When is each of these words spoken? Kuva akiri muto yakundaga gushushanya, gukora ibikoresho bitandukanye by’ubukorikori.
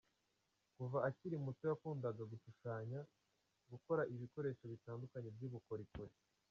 Kuva 0.75 0.97
akiri 1.09 1.35
muto 1.45 1.63
yakundaga 1.71 2.21
gushushanya, 2.31 2.99
gukora 3.71 4.01
ibikoresho 4.13 4.63
bitandukanye 4.71 5.29
by’ubukorikori. 5.35 6.13